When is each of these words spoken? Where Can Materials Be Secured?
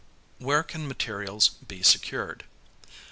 Where 0.39 0.63
Can 0.63 0.87
Materials 0.87 1.49
Be 1.67 1.83
Secured? 1.83 2.45